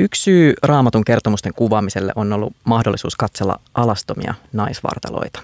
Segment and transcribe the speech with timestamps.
[0.00, 5.40] Yksi syy raamatun kertomusten kuvaamiselle on ollut mahdollisuus katsella alastomia naisvartaloita.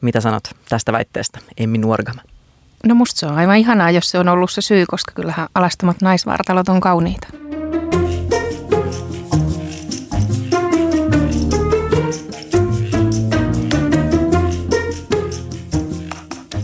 [0.00, 2.22] Mitä sanot tästä väitteestä, Emmi Nuorgama?
[2.84, 6.02] No musta se on aivan ihanaa, jos se on ollut se syy, koska kyllähän alastomat
[6.02, 7.28] naisvartalot on kauniita.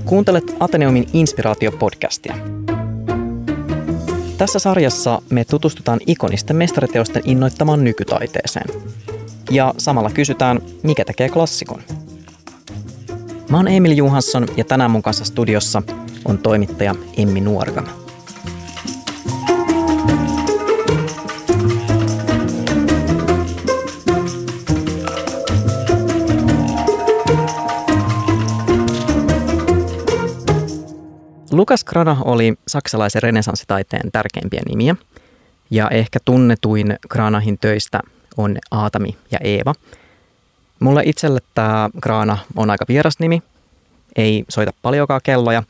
[0.05, 2.60] Kuuntelet Ateneumin inspiraatiopodcastia.
[4.41, 8.67] Tässä sarjassa me tutustutaan ikonisten mestariteosten innoittamaan nykytaiteeseen.
[9.51, 11.83] Ja samalla kysytään, mikä tekee klassikon.
[13.51, 15.83] Mä oon Emil Johansson ja tänään mun kanssa studiossa
[16.25, 17.89] on toimittaja Emmi Nuorgama.
[31.61, 34.97] Lukas Grana oli saksalaisen renesanssitaiteen tärkeimpiä nimiä,
[35.71, 38.01] ja ehkä tunnetuin Granahin töistä
[38.37, 39.75] on Aatami ja Eeva.
[40.79, 43.43] Mulle itselle tämä Grana on aika vieras nimi,
[44.17, 45.63] ei soita paljonkaan kelloja,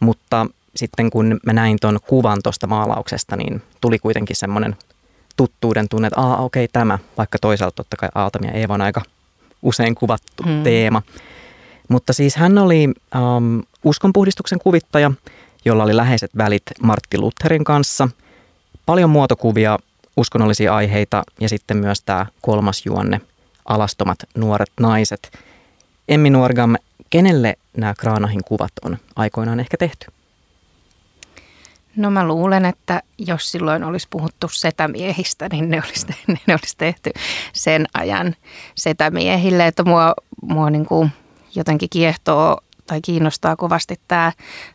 [0.00, 4.76] mutta sitten kun mä näin ton kuvan tuosta maalauksesta, niin tuli kuitenkin semmoinen
[5.36, 8.80] tuttuuden tunne, että aa okei okay, tämä, vaikka toisaalta totta kai Aatami ja Eeva on
[8.80, 9.02] aika
[9.62, 10.62] usein kuvattu hmm.
[10.62, 11.02] teema.
[11.88, 15.10] Mutta siis hän oli um, uskonpuhdistuksen kuvittaja,
[15.64, 18.08] jolla oli läheiset välit Martti Lutherin kanssa.
[18.86, 19.78] Paljon muotokuvia,
[20.16, 23.20] uskonnollisia aiheita ja sitten myös tämä kolmas juonne,
[23.64, 25.38] alastomat nuoret naiset.
[26.08, 26.74] Emmi Nuorgam,
[27.10, 30.06] kenelle nämä Kraanahin kuvat on aikoinaan ehkä tehty?
[31.96, 36.06] No mä luulen, että jos silloin olisi puhuttu setämiehistä, niin ne olisi,
[36.46, 37.10] ne olisi tehty
[37.52, 38.34] sen ajan
[38.74, 39.66] setämiehille.
[39.66, 41.10] Että mua, mua niin kuin
[41.54, 44.32] jotenkin kiehtoo tai kiinnostaa kovasti tämä,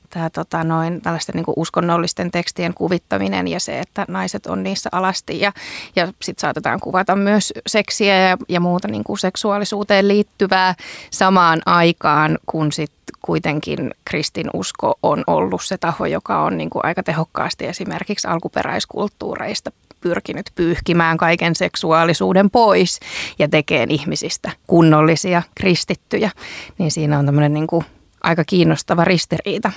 [0.10, 5.40] tämä tota noin, tällaisten niin uskonnollisten tekstien kuvittaminen ja se, että naiset on niissä alasti.
[5.40, 5.52] Ja,
[5.96, 10.76] ja sitten saatetaan kuvata myös seksiä ja, ja muuta niin kuin seksuaalisuuteen liittyvää
[11.12, 17.04] samaan aikaan, kun sitten kuitenkin kristinusko on ollut se taho, joka on niin kuin aika
[17.04, 19.72] tehokkaasti esimerkiksi alkuperäiskulttuureista
[20.02, 23.00] pyrkinyt pyyhkimään kaiken seksuaalisuuden pois
[23.40, 26.32] ja tekee ihmisistä kunnollisia kristittyjä,
[26.78, 27.86] niin siinä on tämmöinen niin kuin
[28.24, 29.72] aika kiinnostava ristiriita.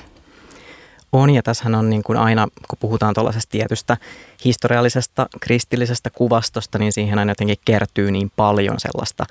[1.12, 3.96] On ja tässähän on niin kuin aina, kun puhutaan tuollaisesta tietystä
[4.44, 9.24] historiallisesta kristillisestä kuvastosta, niin siihen aina jotenkin kertyy niin paljon sellaista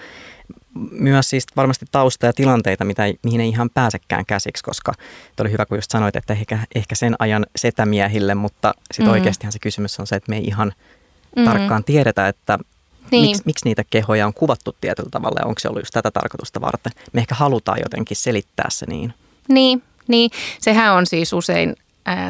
[0.91, 4.93] myös siis varmasti tausta ja tilanteita, mitä, mihin ei ihan pääsekään käsiksi, koska
[5.39, 9.11] oli hyvä, kun just sanoit, että ehkä, ehkä sen ajan setämiehille, mutta sitten mm.
[9.11, 10.73] oikeastihan se kysymys on se, että me ei ihan
[11.35, 11.45] mm.
[11.45, 12.59] tarkkaan tiedetä, että
[13.11, 13.25] niin.
[13.25, 16.61] miksi, miksi niitä kehoja on kuvattu tietyllä tavalla ja onko se ollut just tätä tarkoitusta
[16.61, 16.91] varten.
[17.13, 19.13] Me ehkä halutaan jotenkin selittää se niin.
[19.47, 20.31] Niin, niin.
[20.59, 21.75] sehän on siis usein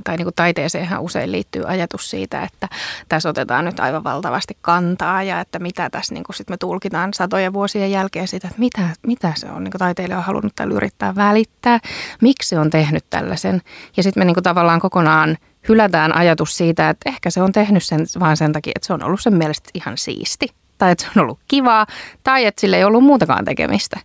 [0.03, 2.69] tai niin kuin taiteeseenhan usein liittyy ajatus siitä, että
[3.09, 7.13] tässä otetaan nyt aivan valtavasti kantaa ja että mitä tässä niin kuin sit me tulkitaan
[7.13, 10.75] satoja vuosien jälkeen sitä, että mitä, mitä se on niin kuin taiteilija on halunnut tällä
[10.75, 11.79] yrittää välittää,
[12.21, 13.61] miksi se on tehnyt tällaisen.
[13.97, 15.37] Ja sitten me niin kuin tavallaan kokonaan
[15.69, 19.03] hylätään ajatus siitä, että ehkä se on tehnyt sen vain sen takia, että se on
[19.03, 20.47] ollut sen mielestä ihan siisti
[20.83, 21.85] tai että se on ollut kivaa,
[22.23, 23.99] tai että sillä ei ollut muutakaan tekemistä.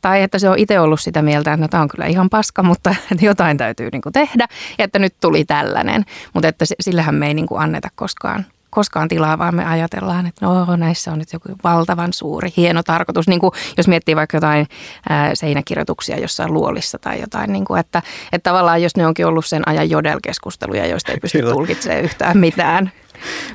[0.00, 2.62] Tai että se on itse ollut sitä mieltä, että no, tämä on kyllä ihan paska,
[2.62, 4.46] mutta että jotain täytyy niin kuin tehdä
[4.78, 6.04] ja että nyt tuli tällainen.
[6.34, 10.46] Mutta että sillähän me ei niin kuin anneta koskaan koskaan tilaa, vaan me ajatellaan, että
[10.46, 13.28] no näissä on nyt joku valtavan suuri, hieno tarkoitus.
[13.28, 14.66] Niin kuin jos miettii vaikka jotain
[15.08, 18.02] ää, seinäkirjoituksia jossain luolissa tai jotain, niin kuin, että,
[18.32, 22.92] että tavallaan jos ne onkin ollut sen ajan jodelkeskusteluja, joista ei pysty tulkitsemaan yhtään mitään.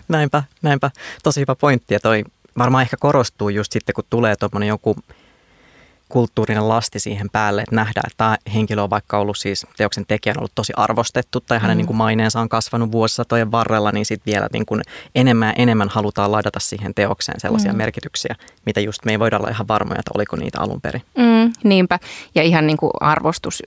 [0.08, 0.92] Näinpä, näinpä.
[1.24, 2.24] Tosi hyvä pointti ja toi
[2.58, 4.96] varmaan ehkä korostuu just sitten, kun tulee tuommoinen joku
[6.10, 10.38] kulttuurinen lasti siihen päälle, että nähdään, että tämä henkilö on vaikka ollut siis teoksen tekijän
[10.38, 11.78] ollut tosi arvostettu tai hänen mm.
[11.78, 14.82] niin kuin maineensa on kasvanut vuosisatojen varrella, niin sitten vielä niin kuin
[15.16, 17.78] enemmän ja enemmän halutaan ladata siihen teokseen sellaisia mm.
[17.78, 21.02] merkityksiä, mitä just me ei voida olla ihan varmoja, että oliko niitä alun perin.
[21.18, 22.00] Mm, niinpä,
[22.36, 23.64] ja ihan niin kuin arvostus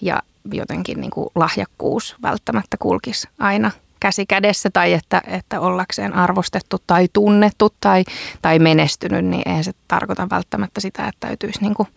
[0.00, 0.22] ja
[0.52, 3.70] jotenkin niin kuin lahjakkuus välttämättä kulkisi aina
[4.02, 8.04] käsi kädessä tai että, että ollakseen arvostettu tai tunnettu tai,
[8.42, 11.88] tai menestynyt, niin ei se tarkoita välttämättä sitä, että täytyisi niin kuin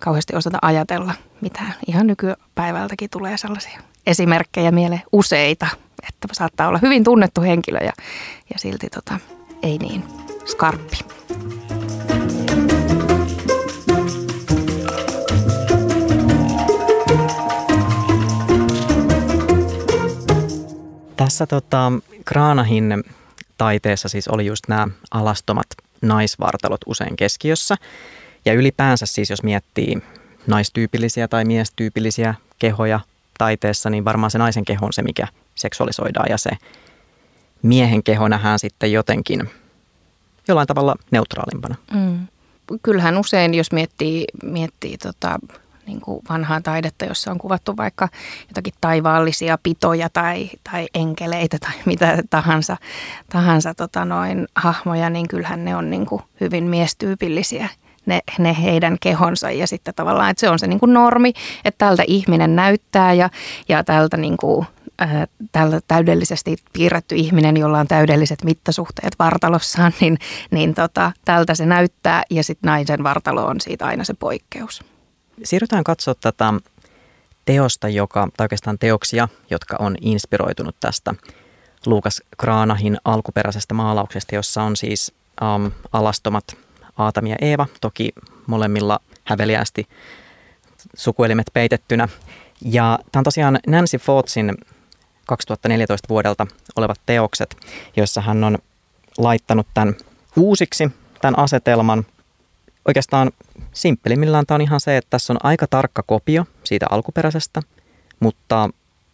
[0.00, 5.66] kauheasti osata ajatella, mitä ihan nykypäivältäkin tulee sellaisia esimerkkejä mieleen useita,
[6.08, 7.92] että saattaa olla hyvin tunnettu henkilö ja,
[8.52, 9.18] ja silti tota,
[9.62, 10.04] ei niin
[10.44, 10.98] skarppi.
[21.40, 21.92] Tässä tota,
[22.24, 23.04] Kraanahin
[23.58, 25.66] taiteessa siis oli just nämä alastomat
[26.02, 27.76] naisvartalot usein keskiössä.
[28.44, 30.02] Ja ylipäänsä siis jos miettii
[30.46, 33.00] naistyypillisiä tai miestyypillisiä kehoja
[33.38, 36.50] taiteessa, niin varmaan se naisen keho on se, mikä seksuaalisoidaan ja se
[37.62, 39.50] miehen keho nähdään sitten jotenkin
[40.48, 41.74] jollain tavalla neutraalimpana.
[41.94, 42.26] Mm.
[42.82, 45.38] Kyllähän usein, jos miettii, miettii tota,
[45.86, 48.08] niin kuin vanhaa taidetta, jossa on kuvattu vaikka
[48.48, 52.76] jotakin taivaallisia pitoja tai, tai enkeleitä tai mitä tahansa,
[53.32, 57.68] tahansa tota noin, hahmoja, niin kyllähän ne on niin kuin hyvin miestyypillisiä
[58.06, 61.32] ne, ne heidän kehonsa ja sitten tavallaan, että se on se niin kuin normi,
[61.64, 63.30] että tältä ihminen näyttää ja,
[63.68, 64.66] ja tältä niin kuin,
[64.98, 70.18] ää, tältä täydellisesti piirretty ihminen, jolla on täydelliset mittasuhteet vartalossaan, niin,
[70.50, 74.84] niin tota, tältä se näyttää ja sitten naisen vartalo on siitä aina se poikkeus.
[75.44, 76.54] Siirrytään katsoa tätä
[77.44, 81.14] teosta, joka, tai oikeastaan teoksia, jotka on inspiroitunut tästä
[81.86, 86.44] Luukas Kraanahin alkuperäisestä maalauksesta, jossa on siis um, alastomat
[86.96, 88.12] Aatami ja Eeva, toki
[88.46, 89.88] molemmilla häveliästi
[90.96, 92.08] sukuelimet peitettynä.
[92.64, 94.54] Ja tämä on tosiaan Nancy Fordsin
[95.26, 96.46] 2014 vuodelta
[96.76, 97.56] olevat teokset,
[97.96, 98.58] joissa hän on
[99.18, 99.94] laittanut tämän
[100.36, 100.90] uusiksi,
[101.20, 102.06] tämän asetelman.
[102.88, 103.30] Oikeastaan
[103.72, 107.62] simppelimmillään tämä on ihan se, että tässä on aika tarkka kopio siitä alkuperäisestä,
[108.20, 108.70] mutta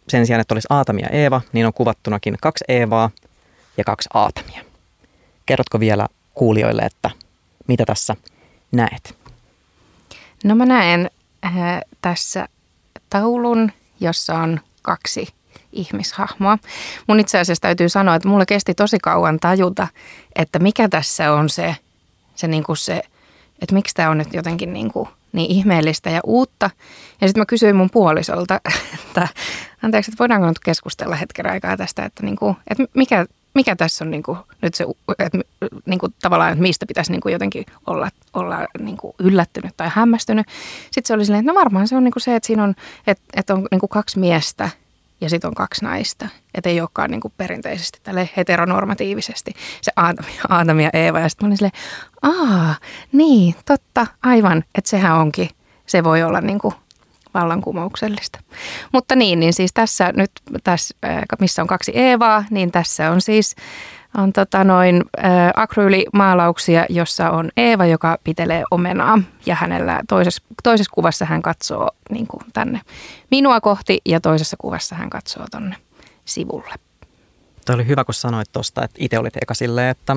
[0.09, 3.09] sen sijaan, että olisi Aatami ja Eeva, niin on kuvattunakin kaksi Eevaa
[3.77, 4.61] ja kaksi Aatamia.
[5.45, 7.09] Kerrotko vielä kuulijoille, että
[7.67, 8.15] mitä tässä
[8.71, 9.15] näet?
[10.43, 11.11] No mä näen
[11.45, 11.53] äh,
[12.01, 12.47] tässä
[13.09, 15.27] taulun, jossa on kaksi
[15.71, 16.57] ihmishahmoa.
[17.07, 19.87] Mun itse asiassa täytyy sanoa, että mulle kesti tosi kauan tajuta,
[20.35, 21.75] että mikä tässä on se,
[22.35, 23.01] se, niin kuin se
[23.61, 26.69] että miksi tämä on nyt jotenkin niin, kuin niin ihmeellistä ja uutta.
[27.21, 28.61] Ja sitten mä kysyin mun puolisolta,
[29.07, 29.27] että
[29.83, 34.05] anteeksi, että voidaanko nyt keskustella hetken aikaa tästä, että, niin kuin, että mikä, mikä tässä
[34.05, 34.85] on niin kuin nyt se,
[35.19, 35.39] että
[35.85, 39.89] niin kuin tavallaan, että mistä pitäisi niin kuin jotenkin olla, olla niin kuin yllättynyt tai
[39.93, 40.47] hämmästynyt.
[40.83, 42.75] Sitten se oli silleen, että no varmaan se on niin kuin se, että siinä on,
[43.07, 44.69] että, että on niin kuin kaksi miestä
[45.21, 46.27] ja sitten on kaksi naista.
[46.53, 49.91] Että ei olekaan niin kuin perinteisesti tälle heteronormatiivisesti se
[50.49, 51.19] Aatami, ja Eeva.
[51.19, 51.81] Ja sitten mä olin silleen,
[52.21, 52.75] aa,
[53.11, 55.49] niin, totta, aivan, että sehän onkin,
[55.85, 56.73] se voi olla niin kuin
[57.33, 58.39] vallankumouksellista.
[58.93, 60.31] Mutta niin, niin siis tässä nyt,
[60.63, 60.95] tässä,
[61.39, 63.55] missä on kaksi Eevaa, niin tässä on siis
[64.17, 65.21] on tota noin ä,
[65.55, 72.27] akryylimaalauksia, jossa on Eeva, joka pitelee omenaa ja hänellä toisessa, toisessa kuvassa hän katsoo niin
[72.27, 72.81] kuin tänne
[73.31, 75.75] minua kohti ja toisessa kuvassa hän katsoo tonne
[76.25, 76.73] sivulle.
[77.65, 80.15] Tuo oli hyvä, kun sanoit tuosta, että itse olit eka silleen, että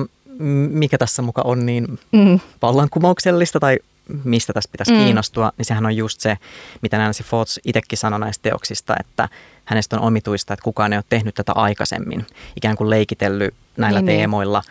[0.69, 2.39] mikä tässä muka on niin mm.
[2.61, 3.79] vallankumouksellista tai
[4.23, 4.97] mistä tässä pitäisi mm.
[4.97, 6.37] kiinnostua, niin sehän on just se,
[6.81, 9.29] mitä Nancy Fox itsekin sanoi näistä teoksista, että
[9.65, 12.25] hänestä on omituista, että kukaan ei ole tehnyt tätä aikaisemmin.
[12.55, 14.17] Ikään kuin leikitellyt näillä niin, niin.
[14.17, 14.63] teemoilla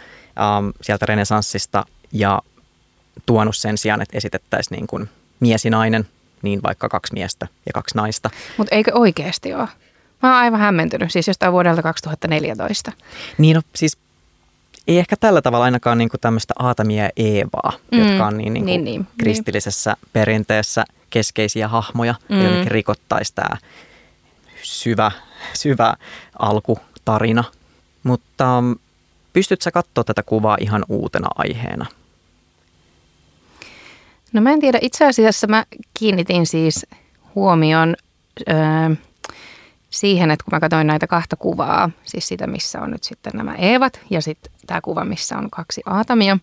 [0.59, 2.43] um, sieltä renesanssista ja
[3.27, 5.09] tuonut sen sijaan, että esitettäisiin niin kuin
[5.41, 6.09] mies ja nainen,
[6.43, 8.31] niin vaikka kaksi miestä ja kaksi naista.
[8.57, 9.69] Mutta eikö oikeasti ole?
[10.23, 12.93] Mä oon aivan hämmentynyt, siis jostain vuodelta 2014.
[13.39, 13.99] Niin, no siis
[14.89, 17.99] ei ehkä tällä tavalla ainakaan niin kuin tämmöistä Aatamia ja Eevaa, mm.
[17.99, 20.11] jotka on niin, niin, kuin niin, niin, kristillisessä niin.
[20.13, 22.43] perinteessä keskeisiä hahmoja, mm.
[22.43, 23.57] jotenkin rikottaisi tämä
[24.63, 25.11] syvä,
[25.55, 25.95] syvä
[26.39, 27.45] alkutarina.
[28.03, 28.77] Mutta mm,
[29.33, 31.87] pystytkö sä katsoa tätä kuvaa ihan uutena aiheena?
[34.33, 34.79] No mä en tiedä.
[34.83, 35.65] Itse asiassa mä
[35.99, 36.87] kiinnitin siis
[37.35, 37.97] huomion
[38.49, 38.55] öö,
[39.91, 43.55] siihen, että kun mä katsoin näitä kahta kuvaa, siis sitä, missä on nyt sitten nämä
[43.55, 46.39] Eevat ja sitten tämä kuva, missä on kaksi Aatamia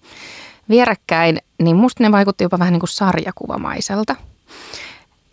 [0.69, 4.15] vierekkäin, niin musta ne vaikutti jopa vähän niin kuin sarjakuvamaiselta.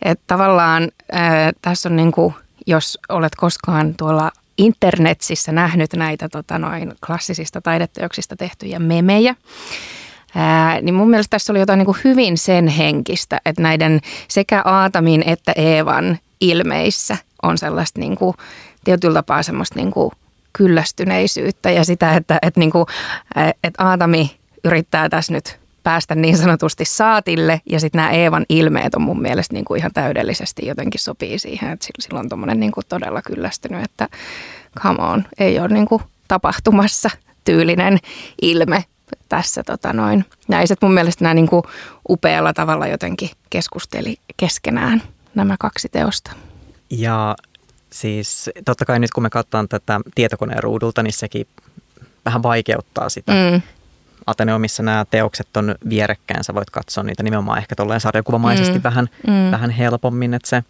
[0.03, 2.35] Että tavallaan ää, tässä on niin kuin,
[2.67, 9.35] jos olet koskaan tuolla internetsissä nähnyt näitä tota, noin klassisista taideteoksista tehtyjä memejä,
[10.37, 14.63] Ää, niin mun mielestä tässä oli jotain niin kuin hyvin sen henkistä, että näiden sekä
[14.65, 18.35] Aatamin että Eevan ilmeissä on sellaista niin kuin,
[18.85, 20.11] tietyllä tapaa semmoista niin kuin
[20.53, 22.87] kyllästyneisyyttä ja sitä, että, että, niin kuin,
[23.65, 29.03] että Aatami yrittää tässä nyt päästä niin sanotusti saatille ja sitten nämä Eevan ilmeet on
[29.03, 33.23] mun mielestä niin kuin ihan täydellisesti jotenkin sopii siihen, että sillä on niin kuin todella
[33.23, 34.09] kyllästynyt, että
[34.81, 37.11] come on, ei ole niin kuin tapahtumassa
[37.45, 37.99] tyylinen
[38.43, 38.85] ilme
[39.29, 40.25] tässä tota noin.
[40.49, 41.63] Näiset mun mielestä nämä niin kuin
[42.09, 45.03] upealla tavalla jotenkin keskusteli keskenään
[45.35, 46.33] nämä kaksi teosta.
[46.91, 47.37] Ja
[47.91, 51.47] siis totta kai nyt kun me katsotaan tätä tietokoneen ruudulta, niin sekin
[52.25, 53.33] vähän vaikeuttaa sitä.
[53.33, 53.63] Mm.
[54.27, 58.83] Ateneumissa nämä teokset on vierekkäin, sä voit katsoa niitä nimenomaan ehkä tolleen sarjakuvamaisesti mm.
[58.83, 59.51] Vähän, mm.
[59.51, 60.35] vähän helpommin.
[60.35, 60.63] Että se...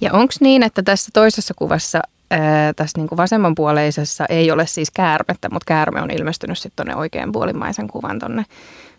[0.00, 4.90] Ja onko niin, että tässä toisessa kuvassa ää, tässä niin kuin vasemmanpuoleisessa ei ole siis
[4.90, 8.44] käärmettä, mutta käärme on ilmestynyt sitten tuonne oikean puolimaisen kuvan tuonne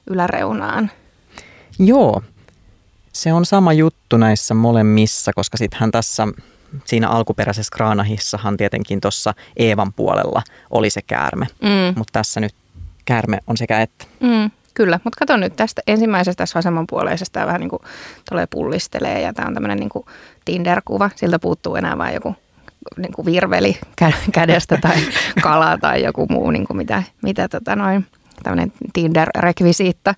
[0.08, 0.92] yläreunaan.
[1.80, 2.22] Joo,
[3.18, 6.28] se on sama juttu näissä molemmissa, koska sittenhän tässä
[6.86, 11.98] siinä alkuperäisessä kraanahissahan tietenkin tuossa Eevan puolella oli se käärme, mm.
[11.98, 12.56] mutta tässä nyt
[13.06, 14.06] käärme on sekä että.
[14.20, 17.82] Mm, kyllä, mutta kato nyt tästä ensimmäisestä tässä vasemmanpuoleisesta vähän niin kuin
[18.30, 20.06] tulee pullistelee ja tämä on tämmöinen niin
[20.46, 21.10] Tinder-kuva.
[21.16, 22.36] Siltä puuttuu enää vain joku
[22.98, 23.80] niin kuin virveli
[24.32, 24.98] kädestä tai
[25.44, 28.06] kala tai joku muu, niin kuin mitä, mitä tota noin,
[28.44, 30.14] tämmöinen Tinder-rekvisiitta.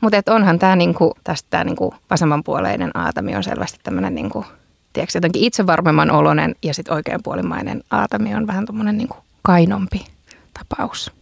[0.00, 4.44] Mutta onhan tämä niinku, tästä tämä niinku vasemmanpuoleinen aatami on selvästi tämmöinen niinku,
[4.92, 10.06] tiedätkö, jotenkin itsevarmemman oloinen ja sitten oikeanpuolimainen aatami on vähän tuommoinen niinku kainompi
[10.54, 11.12] tapaus.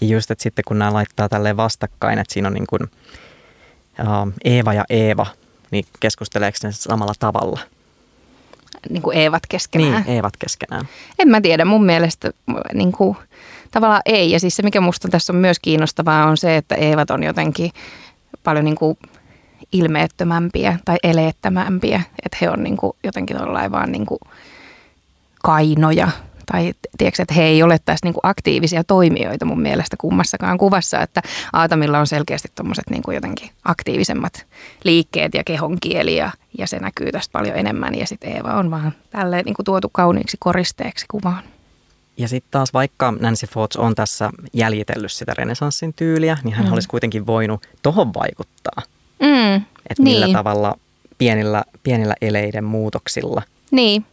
[0.00, 4.32] Ja just, että sitten kun nämä laittaa tälleen vastakkain, että siinä on niin kuin, uh,
[4.44, 5.26] Eeva ja Eeva,
[5.70, 7.60] niin keskusteleeko ne samalla tavalla?
[8.90, 9.92] Niin kuin Eevat keskenään?
[9.92, 10.88] Niin, Eevat keskenään.
[11.18, 12.30] En mä tiedä, mun mielestä
[12.74, 13.16] niin kuin,
[13.70, 14.30] tavallaan ei.
[14.30, 17.70] Ja siis se, mikä musta tässä on myös kiinnostavaa, on se, että Eevat on jotenkin
[18.44, 18.98] paljon niin kuin
[19.72, 22.02] ilmeettömämpiä tai eleettömämpiä.
[22.24, 23.36] Että he on niin kuin jotenkin
[23.70, 24.20] vaan niin kuin
[25.42, 26.08] kainoja
[26.52, 31.00] tai tiedätkö, että he ei ole tässä niin kuin aktiivisia toimijoita mun mielestä kummassakaan kuvassa,
[31.00, 31.22] että
[31.52, 34.46] Aatamilla on selkeästi tuommoiset niin jotenkin aktiivisemmat
[34.84, 38.92] liikkeet ja kehonkieli ja, ja se näkyy tästä paljon enemmän ja sitten Eeva on vaan
[39.10, 41.42] tälleen niin kuin tuotu kauniiksi koristeeksi kuvaan.
[42.18, 46.72] Ja sitten taas vaikka Nancy Fox on tässä jäljitellyt sitä renesanssin tyyliä, niin hän mm.
[46.72, 48.82] olisi kuitenkin voinut tohon vaikuttaa.
[49.20, 49.56] Mm,
[49.90, 50.36] että millä niin.
[50.36, 50.78] tavalla
[51.18, 53.42] pienillä, pienillä eleiden muutoksilla.
[53.70, 54.04] Niin,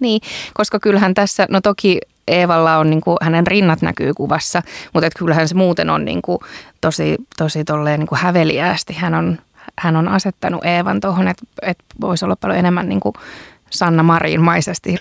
[0.00, 0.20] niin,
[0.54, 1.98] koska kyllähän tässä, no toki
[2.28, 6.22] Eevalla on niin kuin, hänen rinnat näkyy kuvassa, mutta et kyllähän se muuten on niin
[6.22, 6.38] kuin,
[6.80, 8.92] tosi, tosi tolleen niin kuin häveliäästi.
[8.92, 9.38] Hän on,
[9.78, 13.14] hän on asettanut Eevan tuohon, että, että voisi olla paljon enemmän niin kuin
[13.70, 14.96] Sanna Marinmaisesti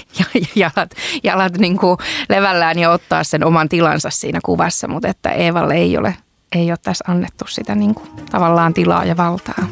[0.54, 0.90] jalat,
[1.22, 5.98] jalat niin kuin levällään ja ottaa sen oman tilansa siinä kuvassa, mutta että Eevalle ei
[5.98, 6.16] ole,
[6.52, 9.66] ei ole tässä annettu sitä niin kuin, tavallaan tilaa ja valtaa.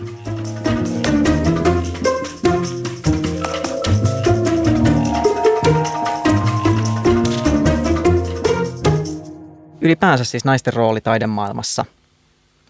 [9.85, 11.85] ylipäänsä siis naisten rooli taidemaailmassa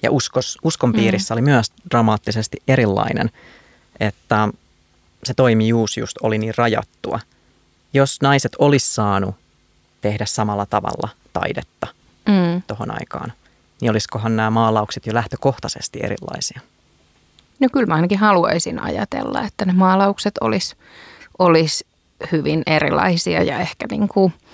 [0.03, 1.37] ja uskos, uskon piirissä mm.
[1.37, 3.31] oli myös dramaattisesti erilainen,
[4.01, 4.49] että
[5.27, 7.21] se toimijuus just oli niin rajattua.
[7.93, 9.35] Jos naiset olisi saanut
[10.01, 11.87] tehdä samalla tavalla taidetta
[12.27, 12.63] mm.
[12.67, 13.33] tuohon aikaan,
[13.81, 16.61] niin olisikohan nämä maalaukset jo lähtökohtaisesti erilaisia?
[17.61, 20.77] No kyllä mä ainakin haluaisin ajatella, että ne maalaukset olisi
[21.39, 21.85] olis
[22.33, 24.33] hyvin erilaisia ja ehkä niin kuin–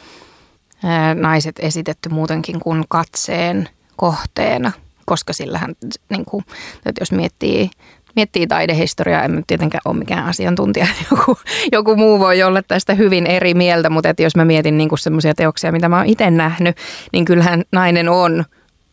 [1.15, 4.73] naiset esitetty muutenkin kuin katseen kohteena,
[5.07, 5.75] koska sillähän,
[6.09, 6.45] niin kuin,
[6.87, 7.71] että jos miettii,
[8.17, 11.39] miettii taidehistoriaa, en tietenkään ole mikään asiantuntija, joku,
[11.73, 15.35] joku muu voi olla tästä hyvin eri mieltä, mutta että jos mä mietin niin semmoisia
[15.35, 16.77] teoksia, mitä mä oon itse nähnyt,
[17.13, 18.45] niin kyllähän nainen on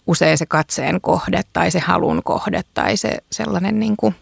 [0.07, 4.15] usein se katseen kohde tai se halun kohde tai se sellainen niin kuin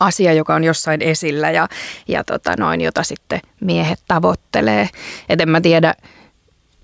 [0.00, 1.68] asia, joka on jossain esillä ja,
[2.08, 4.88] ja tota noin, jota sitten miehet tavoittelee.
[5.28, 5.94] Et en mä tiedä,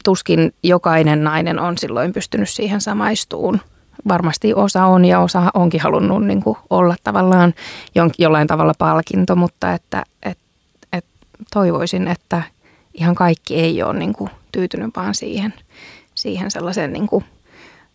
[0.04, 3.60] tuskin jokainen nainen on silloin pystynyt siihen samaistuun.
[4.08, 7.54] Varmasti osa on ja osa onkin halunnut niin kuin olla tavallaan
[8.18, 10.38] jollain tavalla palkinto, mutta että, et,
[10.92, 11.04] et
[11.52, 12.42] toivoisin, että
[12.94, 15.54] ihan kaikki ei ole niin kuin tyytynyt vaan siihen,
[16.14, 17.24] siihen sellaiseen niin kuin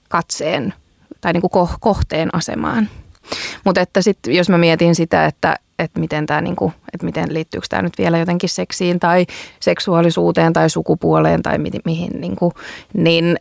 [0.10, 0.74] katseen
[1.22, 2.90] tai niin kuin kohteen asemaan.
[3.64, 7.68] Mutta että sitten jos mä mietin sitä, että, että miten tämä niinku, että miten liittyykö
[7.70, 9.26] tämä nyt vielä jotenkin seksiin tai
[9.60, 12.54] seksuaalisuuteen tai sukupuoleen tai mi- mihin, niinku,
[12.94, 13.38] niin,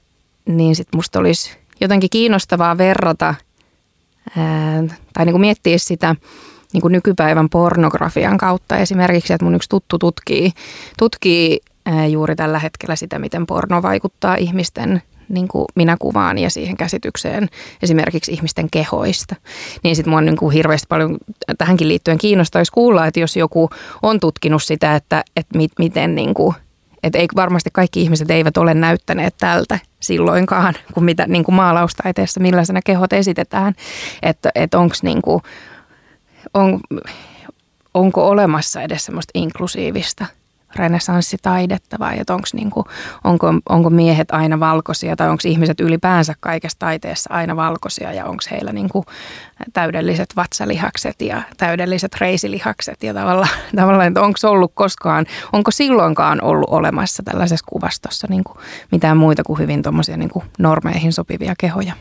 [0.47, 3.35] niin sitten musta olisi jotenkin kiinnostavaa verrata
[4.37, 6.17] ää, tai niinku miettiä sitä
[6.73, 10.53] niinku nykypäivän pornografian kautta esimerkiksi, että mun yksi tuttu tutkii,
[10.99, 16.51] tutkii ää, juuri tällä hetkellä sitä, miten porno vaikuttaa ihmisten niin kuin minä kuvaan ja
[16.51, 17.49] siihen käsitykseen
[17.83, 19.37] esimerkiksi ihmisten kehoista.
[19.83, 21.19] Niin sitten mua niin kuin hirveästi paljon
[21.59, 23.71] tähänkin liittyen kiinnostaisi kuulla, että jos joku
[24.03, 26.55] on tutkinut sitä, että, että mit, miten niin kuin,
[27.05, 32.41] että ei, varmasti kaikki ihmiset eivät ole näyttäneet tältä silloinkaan, kun mitä niin kuin maalaustaiteessa,
[32.41, 33.75] millaisena kehot esitetään.
[34.23, 35.23] Että, että onko niin
[36.55, 36.81] on,
[37.95, 40.27] onko olemassa edes semmoista inklusiivista–
[40.77, 42.85] renessanssitaidetta vai että onks niinku,
[43.25, 48.43] onko, onko miehet aina valkoisia tai onko ihmiset ylipäänsä kaikessa taiteessa aina valkoisia ja onko
[48.51, 49.05] heillä niinku
[49.73, 56.71] täydelliset vatsalihakset ja täydelliset reisilihakset ja tavallaan, tavallaan että onko ollut koskaan, onko silloinkaan ollut
[56.71, 58.59] olemassa tällaisessa kuvastossa niinku
[58.93, 61.93] mitään muita kuin hyvin tuommoisia niinku normeihin sopivia kehoja.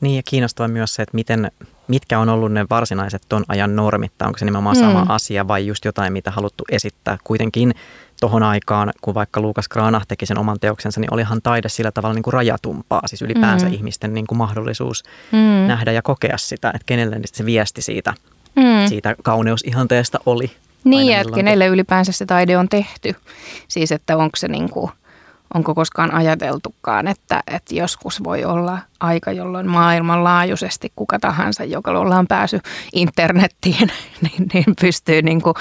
[0.00, 1.50] Niin ja kiinnostavaa myös se, että miten,
[1.88, 5.10] mitkä on ollut ne varsinaiset ton ajan normit, tai onko se nimenomaan sama mm.
[5.10, 7.18] asia vai just jotain, mitä haluttu esittää.
[7.24, 7.74] Kuitenkin
[8.20, 12.14] tuohon aikaan, kun vaikka Lukas Granah teki sen oman teoksensa, niin olihan taide sillä tavalla
[12.14, 13.72] niin kuin rajatumpaa, siis ylipäänsä mm.
[13.72, 15.66] ihmisten niin kuin mahdollisuus mm.
[15.66, 18.14] nähdä ja kokea sitä, että kenelle se viesti siitä,
[18.56, 18.88] mm.
[18.88, 20.50] siitä kauneusihanteesta oli.
[20.84, 23.14] Niin, ja että kenelle ylipäänsä se taide on tehty.
[23.68, 24.90] Siis, että onko se niin kuin,
[25.54, 32.26] onko koskaan ajateltukaan, että, että joskus voi olla aika, jolloin maailmanlaajuisesti kuka tahansa, joka ollaan
[32.26, 32.60] pääsy
[32.92, 33.90] internettiin,
[34.22, 35.54] niin, niin pystyy, niin kuin,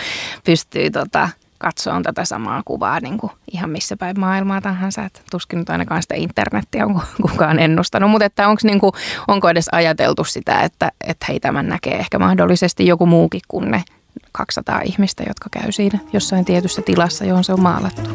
[0.45, 1.29] pystyy tota,
[1.65, 5.05] katsoa tätä samaa kuvaa niin kuin ihan missä päin maailmaa tahansa.
[5.05, 8.91] Että tuskin nyt ainakaan sitä internettiä on kukaan ennustanut, mutta onko, niin kuin,
[9.27, 13.83] onko edes ajateltu sitä, että, että hei tämän näkee ehkä mahdollisesti joku muukin kuin ne
[14.31, 18.09] 200 ihmistä, jotka käy siinä jossain tietyssä tilassa, johon se on maalattu.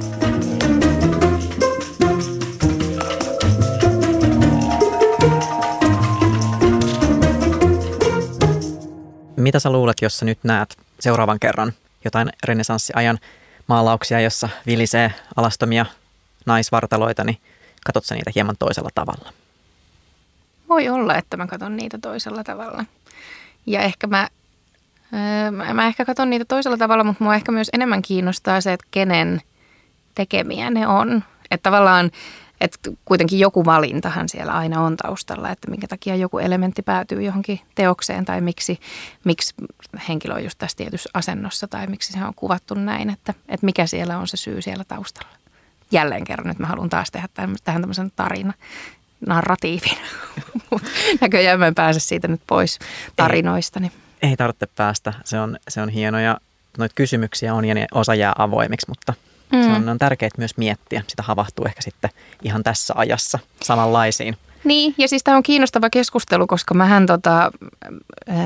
[9.37, 11.73] Mitä sä luulet, jos sä nyt näet seuraavan kerran
[12.05, 13.19] jotain renesanssiajan
[13.71, 15.87] maalauksia, jossa vilisee alastomia
[16.47, 17.39] naisvartaloita, niin
[17.87, 19.33] katsot sä niitä hieman toisella tavalla?
[20.69, 22.85] Voi olla, että mä katson niitä toisella tavalla.
[23.67, 24.29] Ja ehkä mä,
[25.15, 28.87] öö, mä ehkä katson niitä toisella tavalla, mutta mua ehkä myös enemmän kiinnostaa se, että
[28.91, 29.43] kenen
[30.15, 31.25] tekemiä ne on.
[31.51, 32.11] Että tavallaan
[32.61, 37.61] että kuitenkin joku valintahan siellä aina on taustalla, että minkä takia joku elementti päätyy johonkin
[37.75, 38.81] teokseen tai miksi,
[39.25, 39.55] miksi
[40.09, 43.87] henkilö on just tässä tietyssä asennossa tai miksi se on kuvattu näin, että, että mikä
[43.87, 45.37] siellä on se syy siellä taustalla.
[45.91, 47.29] Jälleen kerran nyt mä haluan taas tehdä
[47.65, 48.53] tähän tämmöisen tarina,
[49.27, 49.99] narratiivin,
[50.71, 50.89] mutta
[51.21, 52.79] näköjään mä en pääse siitä nyt pois
[53.17, 53.81] tarinoista.
[53.81, 53.93] Niin.
[54.23, 56.39] Ei, ei tarvitse päästä, se on, se on hieno ja
[56.79, 59.15] noita kysymyksiä on ja ne osa jää avoimiksi, mutta–
[59.53, 59.63] Mm.
[59.63, 61.03] Se on, on tärkeää myös miettiä.
[61.09, 62.11] Sitä havahtuu ehkä sitten
[62.43, 64.37] ihan tässä ajassa samanlaisiin.
[64.65, 67.53] Niin, ja siis tämä on kiinnostava keskustelu, koska mähän tota,
[68.29, 68.37] äh,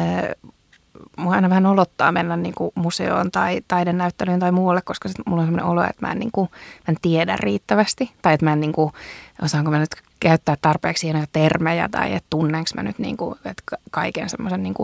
[1.16, 5.42] mua aina vähän olottaa mennä niin kuin museoon tai taidenäyttelyyn tai muualle, koska sit mulla
[5.42, 8.10] on sellainen olo, että mä en, niin kuin, mä en tiedä riittävästi.
[8.22, 8.92] Tai että mä en, niin kuin,
[9.42, 9.96] osaanko mä nyt
[10.28, 14.74] käyttää tarpeeksi hienoja termejä tai että tunnenko mä nyt niin kuin, että kaiken semmoisen niin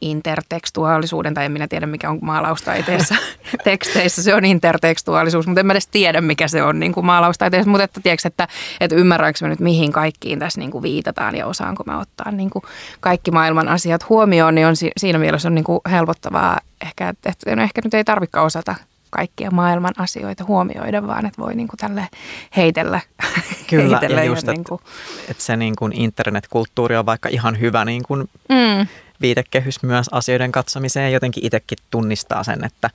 [0.00, 3.14] intertekstuaalisuuden, tai en minä tiedä mikä on maalaustaiteessa
[3.64, 7.70] teksteissä, se on intertekstuaalisuus, mutta en mä edes tiedä mikä se on niin kuin maalaustaiteessa,
[7.70, 8.48] mutta että, tiedätkö, että,
[8.80, 12.50] että ymmärränkö mä nyt mihin kaikkiin tässä niin kuin viitataan ja osaanko mä ottaa niin
[12.50, 12.62] kuin
[13.00, 17.56] kaikki maailman asiat huomioon, niin on siinä mielessä on niin kuin helpottavaa ehkä, että, että
[17.56, 18.74] no ehkä nyt ei tarvikaan osata
[19.10, 22.08] kaikkia maailman asioita huomioida, vaan että voi niin kuin tälle
[22.56, 23.00] heitellä.
[23.70, 24.80] Kyllä, heitellä ja just, että niin kuin...
[25.28, 28.86] et se niin kuin internetkulttuuri on vaikka ihan hyvä niin kuin mm.
[29.20, 31.12] viitekehys myös asioiden katsomiseen.
[31.12, 32.90] Jotenkin itsekin tunnistaa sen, että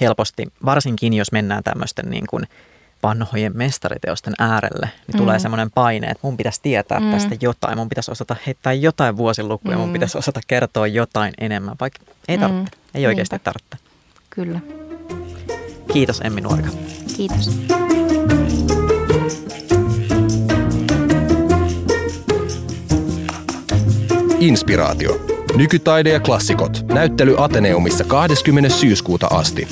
[0.00, 2.46] helposti, varsinkin jos mennään tämmöisten niin kuin
[3.02, 5.18] vanhojen mestariteosten äärelle, niin mm.
[5.18, 7.10] tulee semmoinen paine, että mun pitäisi tietää mm.
[7.10, 9.80] tästä jotain, mun pitäisi osata heittää jotain vuosilukuja, mm.
[9.80, 11.98] mun pitäisi osata kertoa jotain enemmän, vaikka
[12.28, 12.90] ei tarvitse, mm.
[12.94, 13.44] ei oikeasti Niinpä.
[13.44, 13.76] tarvitse.
[14.30, 14.60] Kyllä.
[15.92, 16.68] Kiitos Emmi Nuorika.
[17.16, 17.50] Kiitos.
[24.40, 25.26] Inspiraatio.
[25.56, 26.84] Nykytaide ja klassikot.
[26.92, 28.68] Näyttely Ateneumissa 20.
[28.68, 29.68] syyskuuta asti.